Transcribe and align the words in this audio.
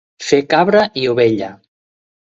Fer 0.29 0.39
cabra 0.53 0.81
i 1.03 1.07
ovella. 1.13 1.55